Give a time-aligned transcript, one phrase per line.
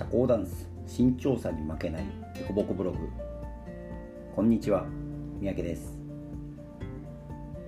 [0.00, 2.04] 社交ダンス身長差に負けない
[2.34, 2.96] デコボコブログ。
[4.34, 4.86] こんにちは
[5.38, 5.98] 三宅です。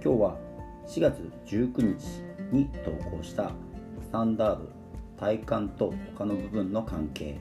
[0.03, 0.39] 今日は
[0.87, 3.51] 4月19日に投稿した
[4.01, 4.67] スタンダード
[5.19, 7.39] 体幹と他の部分の関係。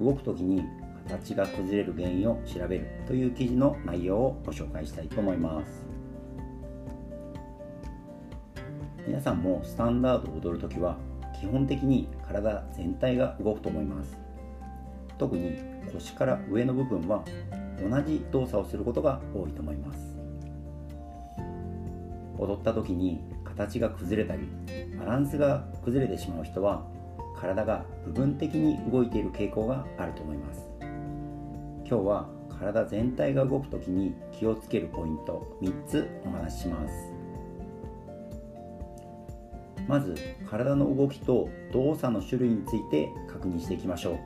[0.00, 0.64] 動く時に
[1.06, 5.84] 形が崩れる原因を調べるという記事の内容をご紹介したいと思います。
[9.06, 10.96] 皆さんもスタンダードを踊る時は
[11.40, 14.16] 基本的に体全体が動くと思います。
[15.18, 15.58] 特に
[15.92, 17.24] 腰から上の部分は
[17.80, 20.16] 同じ動作をすることが多いと思います。
[22.38, 24.48] 踊った時に形が崩れたり
[24.98, 26.86] バランスが崩れてしまう人は
[27.38, 30.68] 体が部分的に動いている傾向があると思います。
[31.86, 32.28] 今日は
[32.60, 37.09] 体全体が動く時に気をつけるポイント3つお話しします。
[39.90, 40.14] まず
[40.48, 44.18] 体の動きと動作の種類について確認していきましょう。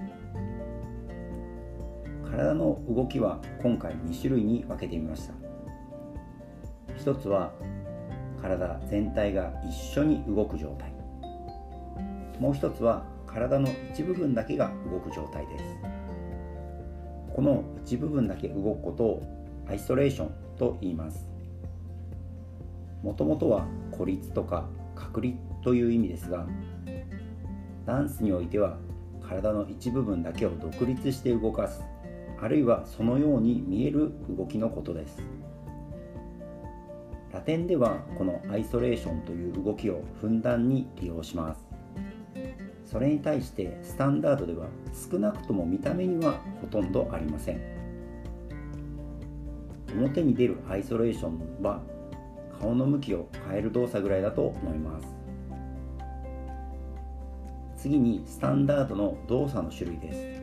[2.31, 5.33] 体の動きは今回2種類に分けてみました。
[6.99, 7.55] 一つは
[8.43, 10.93] 体全体が一緒に動く状態。
[12.39, 15.65] もう一つは体の一部分だけが動く状態です。
[17.35, 19.23] この一部分だけ動くことを
[19.67, 21.27] アイソレーションと言います。
[23.03, 25.33] もともとは孤立とか隔離
[25.65, 26.47] という意味ですが
[27.87, 28.77] ダンスにおいては
[29.27, 31.83] 体の一部分だけを独立して動かす
[32.41, 35.23] あるいはそのように見える動きのことです。
[37.33, 41.67] ラテンではこのアイソレーションという動きをふんだんに利用します。
[42.85, 44.67] それに対してスタンダードでは
[45.11, 47.61] 少なくとも見た目にはほとんどありません。
[49.97, 51.81] 表に出るアイソレーションは
[52.61, 55.24] 顔の向きを変える動作ぐらいだと思います。
[57.85, 60.43] 次にスタンダードの動作の種類です。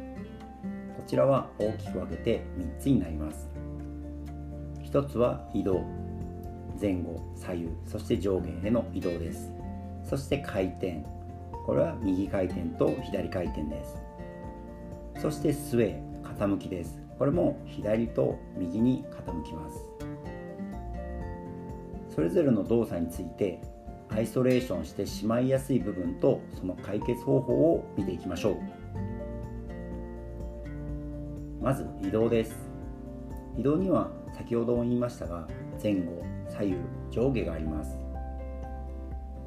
[0.95, 3.49] こちらは大きく分けて3つになります。
[4.83, 5.83] 1つは移動
[6.79, 9.51] 前後左右そして上下への移動です。
[10.03, 11.03] そして回転
[11.65, 13.97] これは右回転と左回転です。
[15.19, 16.99] そしてスウェー傾きです。
[17.17, 19.83] これも左と右に傾きます。
[22.13, 23.63] それぞれの動作について
[24.13, 28.57] アイソレーションしてしまいやすい部分とその解決方法を見ていきましょう。
[31.61, 32.55] まず移動です。
[33.57, 35.47] 移動には先ほども言いましたが
[35.81, 36.77] 前後左右
[37.09, 37.97] 上下があります。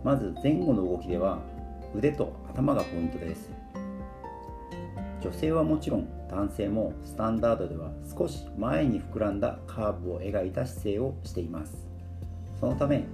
[0.03, 1.41] まず前後の動きでは
[1.95, 3.51] 腕と頭がポイントです。
[5.21, 11.87] 女性はもちろん男性もスタンダードでは少し前に膨らんだカーブを描いた姿勢をしています。
[12.61, 13.05] そのため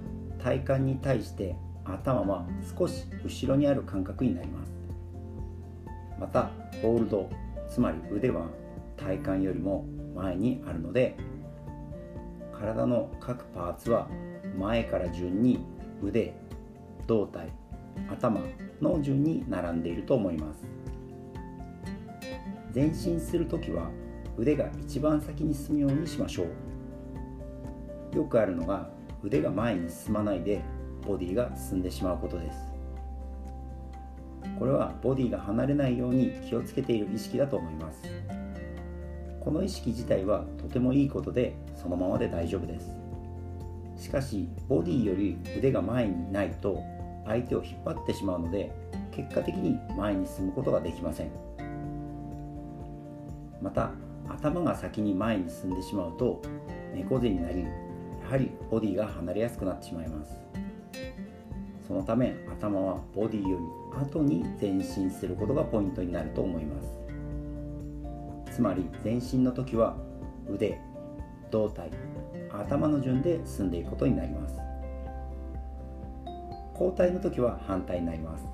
[0.41, 2.45] 体幹に対して頭は
[2.77, 4.71] 少し後ろにある感覚になります。
[6.19, 7.29] またホールド
[7.69, 8.47] つまり腕は
[8.97, 9.85] 体幹よりも
[10.15, 11.15] 前にあるので
[12.53, 14.07] 体の各パーツは
[14.57, 15.65] 前から順に
[16.03, 16.35] 腕
[17.07, 17.49] 胴体
[18.09, 18.41] 頭
[18.81, 20.63] の順に並んでいると思います。
[22.73, 23.89] 前進する時は
[24.37, 26.45] 腕が一番先に進むようにしましょ
[28.13, 28.15] う。
[28.15, 28.89] よくあるのが
[29.23, 30.61] 腕が前に進まないで
[31.05, 32.57] ボディが進んでしまうことです。
[34.57, 38.01] これはボディが離れないように気をつけている意識だと思います。
[39.39, 42.95] この意識自体はとてもいいことでそのままで大丈夫です。
[43.97, 46.81] しかしボディより腕が前にないと
[47.25, 48.71] 相手を引っ張ってしまうので
[49.11, 51.31] 結果的に前に進むことができません。
[53.61, 53.91] また
[54.27, 56.41] 頭が先に前に進んでしまうと
[56.93, 57.65] 猫背になり
[58.31, 60.39] はりボディが離れやすくなってしまいます。
[61.85, 63.59] そのため頭はボディよ
[63.93, 68.55] り後に前進することがポイントになると思います。
[68.55, 69.97] つまり前進の時は
[70.49, 70.79] 腕
[71.51, 71.91] 胴体
[72.49, 74.55] 頭の順で進んでいくことになります。
[76.71, 78.45] 交代の時は反対になります。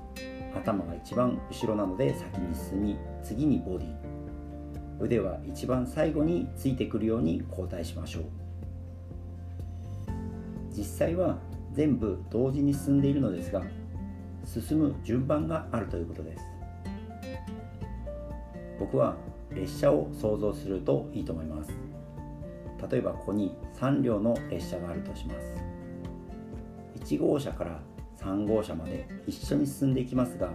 [0.56, 3.94] 頭が一番後ろなので先に進み次にボディ。
[4.98, 8.47] 腕は一番最後についてくるように交代しましょう。
[10.78, 11.38] 実際は
[11.72, 13.64] 全部同時に進んでいるのですが
[14.44, 16.44] 進む順番があるということです。
[18.78, 19.16] 僕は
[19.52, 21.72] 列車を想像するといいと思います。
[22.90, 25.56] 例えばここに3両の列車があるとします。
[27.00, 27.80] 1号車から
[28.18, 30.52] 3号車まで一緒に進んでいきますが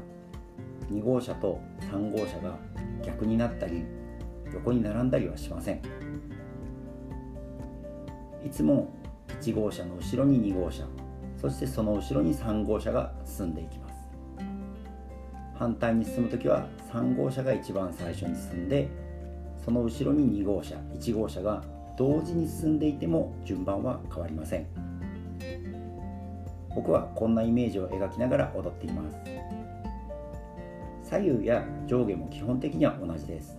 [0.89, 1.59] 2号車と
[1.91, 2.57] 3号車が
[3.05, 3.83] 逆になったり
[4.53, 5.81] 横に並んだりはしません。
[8.45, 8.89] いつも
[9.41, 10.83] 1号車の後ろに2号車。
[11.37, 13.93] そしてその後ろに3号車が進んでいきます。
[15.55, 18.89] 反対に進む時は3号車が一番最初に進んで
[19.63, 20.75] その後ろに2号車。
[20.93, 21.63] 1号車が
[21.97, 24.65] 同時に進んでいても順番は変わりません。
[26.75, 29.17] 僕はこんなイメージを描きながら踊っています。
[31.03, 33.57] 左右や上下も基本的には同じです。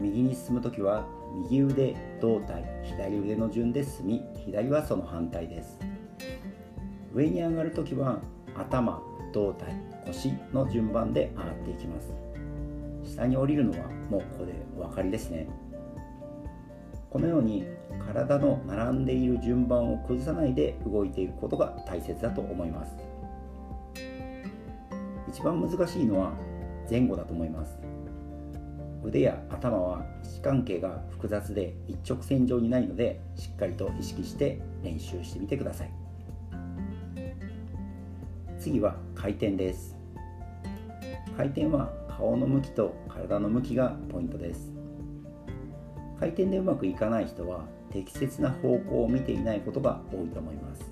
[0.00, 1.06] 右に進む時は
[1.44, 5.78] 右腕胴体左腕の順で進み左はその反対です。
[7.12, 8.20] 上に上がる時は
[8.56, 9.00] 頭
[9.32, 9.74] 胴体
[10.06, 12.12] 腰の順番で上がっていきます。
[13.04, 15.46] 下に降りるのはもうここでお分かりですね。
[17.10, 17.64] このように
[18.04, 22.96] 体の並んでいる順番を崩さないで動いていくことが大切だと思います。
[25.28, 26.32] 一番難しいのは
[26.90, 27.78] 前後だと思います。
[29.04, 35.90] 腕や頭は位置関係が複雑で一直線上にないのでしっかりと意識して練習してみてください。
[38.58, 39.94] 次は回転です。
[41.36, 44.72] 回転は顔の向きと体の向きがポイントです。
[46.18, 50.90] 回転でうまくいかない人は適切な方向を見ていないことが多いと思います。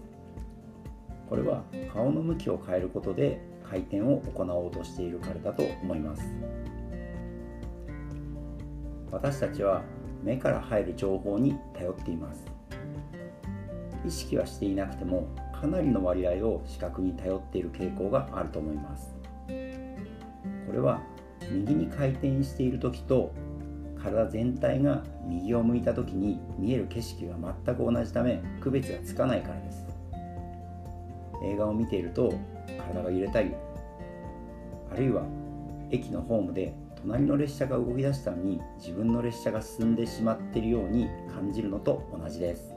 [1.29, 6.23] これは顔の向きを変えることで回転を行おうとしているからだと思います。
[9.12, 9.82] 私たちは
[10.25, 12.47] 目から入る情報に頼っています。
[14.05, 19.14] 意識はしていなくてもかなりの割合を視覚に頼っている傾向があると思います。
[20.67, 21.03] これは
[21.50, 23.32] 右に回転している時と
[24.03, 29.87] 体全体が右を向いた時に見える景色が全く同じため区別がつかないからです。
[31.44, 32.32] 映画を見ていると
[32.67, 33.53] 体が揺れたり
[34.91, 35.25] あるいは
[35.91, 42.75] 駅のホームで隣の列車が動き出したのに自分の列車が進んでしまっているように感じるのと同じです。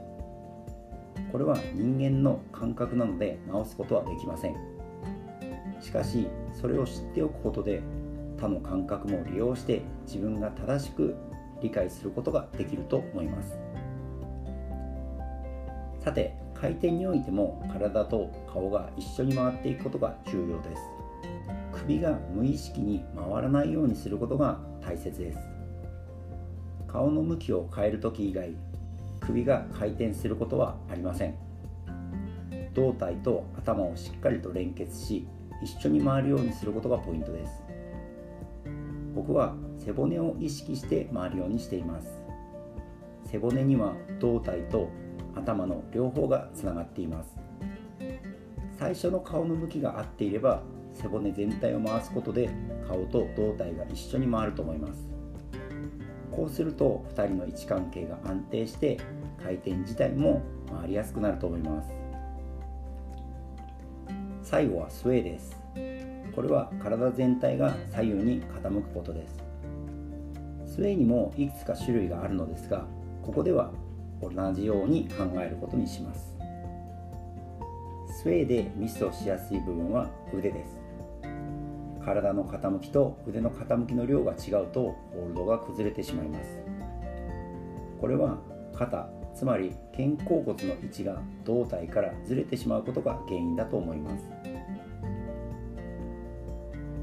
[1.30, 4.56] これは人間の感覚なので直すことはできません。
[5.80, 7.82] しかしそれを知っておくことで
[8.36, 11.14] 他の感覚も利用して自分が正しく
[11.62, 13.56] 理解することができると思います。
[16.00, 20.95] さて回転においても体と顔が一緒に回っていくことが重要です。
[21.86, 25.38] 首が無意識に回らないようにすることが大切です。
[26.88, 28.56] 顔の向きを変える時以外
[29.20, 31.36] 首が回転することはありません。
[32.74, 35.28] 胴体と頭をしっかりと連結し
[35.62, 37.62] 一緒に回るようにすることがポイントです。
[39.14, 42.08] 僕は背骨を意識して回るようにしています。
[43.30, 44.88] 背骨には胴体と
[45.36, 47.38] 頭の両方がつながっています。
[48.76, 50.62] 最初の顔の向きが合っていれば
[51.00, 52.50] 背骨全体を回すことで
[52.86, 55.08] 顔と胴体が一緒に回ると思います。
[56.30, 58.98] こうすると2人の位置関係が安定して
[59.42, 61.90] 回転自体も回りやすくなると思います。
[64.42, 65.56] 最後はスウェーです。
[66.34, 69.42] これは体全体が左右に傾くことです。
[70.66, 72.86] スウェーにもいくつか種類があるのですが
[73.22, 73.72] ここでは
[74.20, 76.36] 同じように考えることにします。
[78.22, 80.85] スウェーでミスをしやすい部分は腕です。
[82.06, 86.60] 体の傾きと腕の傾きの量が違うとホールドが崩れてしまいます。
[88.00, 88.38] これは
[88.72, 94.24] 肩つまり肩甲骨の位置が胴体からずれてしまうことが原因だと思います。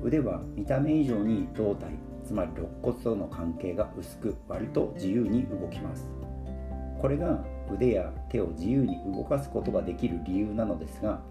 [0.01, 1.91] 腕は見た目以上に胴体
[2.23, 6.09] つまり肋骨との関係が薄く割と自由に動きます。
[7.01, 11.21] これが腕や手を自由に動かすことができる理由なのですが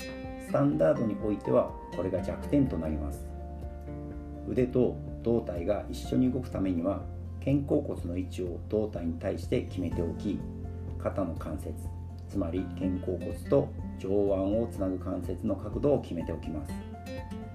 [0.47, 3.32] スタンダードにおいてはこれが弱点となります。
[4.49, 7.03] 腕と胴体が一緒に動くためには
[7.45, 10.39] 肩甲骨の位置を胴体に対して決めておき
[10.99, 11.73] 肩の関節
[12.29, 13.69] つまり肩甲骨と
[13.99, 16.73] 上腕をつなぐ関節の角度を決めておきます。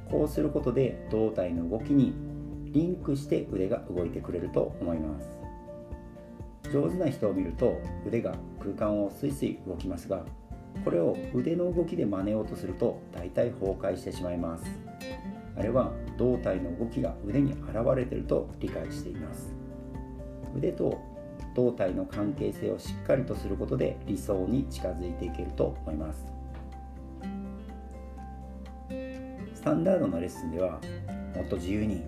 [0.10, 2.14] こうすることで胴体の動きに
[2.72, 5.28] リンクして腕が動いてくれると思います。
[6.72, 10.26] 上手な人を見ると腕が空間をスイスイ動きますが
[10.84, 14.66] これを腕の動きで真似ようとすると大体崩壊してしまいます。
[15.58, 17.62] あれは胴体の動きが腕に現
[17.96, 19.54] れていると理解しています。
[20.56, 21.00] 腕と
[21.56, 26.26] 胴体の関係性をしっかりとすることで理想に近づいていけると思います。
[29.54, 30.80] スタンダードのレッスンでは
[31.36, 32.06] もっと自由に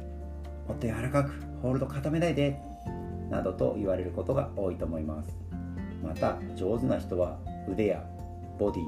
[0.67, 2.57] もっと柔らかくホールド固めないで
[3.29, 5.37] などと言われることが多いと思います。
[6.03, 7.37] また上手な人は
[7.69, 8.03] 腕や
[8.57, 8.83] ボディ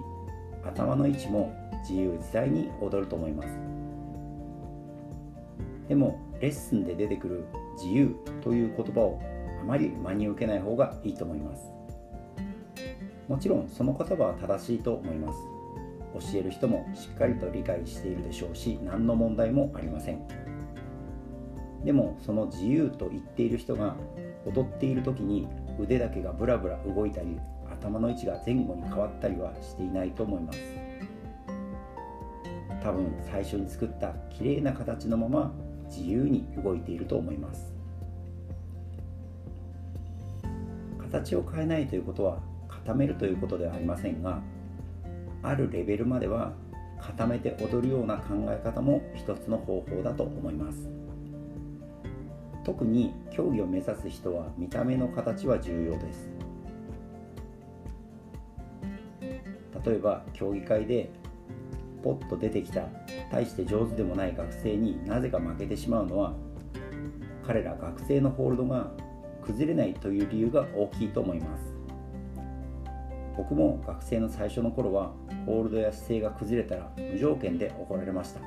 [0.63, 3.80] 頭の位置も自由自在に踊ると思います。
[5.91, 7.43] でもレッスンで出てくる
[7.75, 9.21] 自由という言葉を
[9.61, 11.65] あまり真に受けない方がいいと思います。
[13.27, 16.31] もちろんその言葉は正しいと思います。
[16.31, 20.25] 教える人もしっかりと理解しているでしょうし何の問題もありません。
[21.83, 23.97] でもその自由と言っている人が
[24.45, 27.37] 踊っている時に腕だけがブラブラ動いたり
[27.69, 30.59] 頭の位置が前後に変わったりはしていないと思います。
[32.81, 35.53] 多分最初に作った綺麗な形のまま
[35.91, 37.73] 自由に動いていると思います。
[41.11, 44.41] 形を変えないということは固めるということではありませんが
[45.43, 46.53] あるレベルまでは
[47.01, 50.89] 固めて踊るような考え方も一つの方法だと思います。
[52.63, 56.29] 特に競技を目指す人は見た目の形は重要です。
[59.83, 61.09] 例えば競技会で
[62.03, 62.87] ポッと出てきた
[63.31, 66.33] 大して上手でもない学生になぜか負けてしまうのは
[67.45, 68.91] 彼ら学生のホールドが
[69.41, 71.73] 崩れないという理由が大きいと思います。
[73.37, 75.13] 僕も学生の最初の頃は
[75.45, 78.41] ホールドや姿勢が崩れたら無条件で怒られました。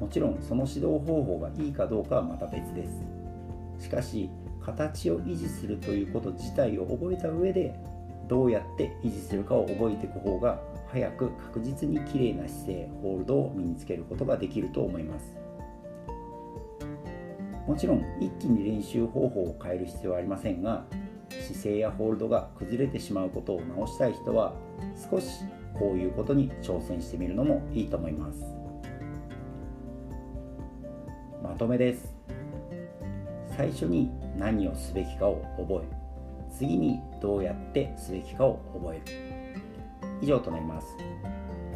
[0.00, 2.86] もちろんその指導方法がいいかどうかはまた別で
[3.78, 3.84] す。
[3.84, 4.28] しかし
[4.60, 7.74] 形を維持するということ自体を覚えた上で
[8.28, 10.60] どうやって維持するかを覚えていく方が
[10.92, 15.38] 早く確実に綺麗な姿勢ホールドを身につけることができると思います。
[17.66, 20.84] もちろん一気に練習方法を変える必要はありませんが
[21.30, 24.52] 姿勢やホールドが崩れてしまうことを直したい人は
[25.10, 25.44] 少し
[25.78, 28.44] こういうことに挑戦してみるのもいいと思います。
[31.42, 32.14] まとめです。
[33.56, 36.02] 最初に何をすべきかを覚え
[36.50, 39.31] 次にどうやってすべきかを覚える。
[40.22, 40.96] 以上となります。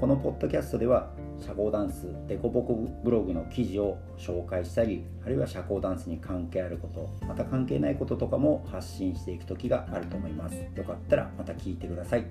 [0.01, 10.55] このポッドキャストでは社交ダンスデコボコブログの記事を紹介したりあるいは社交ダンスに関係あることまた関係ないこととかも発信していく時があると思います。
[10.75, 12.27] よかったらまた聞いてください。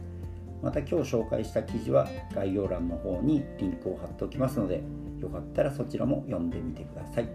[0.63, 4.81] また今日紹介した記事は概要欄の方にリンクを貼っておきますので
[5.19, 7.29] よかったらそちらも読んでみてください。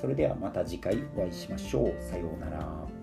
[0.00, 1.94] それではまた次回お会いしましょう。
[2.00, 2.97] さようなら。